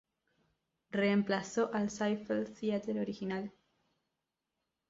Reemplazó 0.91 1.71
al 1.75 1.91
Ziegfeld 1.91 2.57
Theatre 2.59 2.99
original. 3.01 3.51